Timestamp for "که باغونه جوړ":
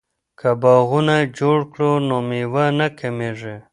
0.39-1.57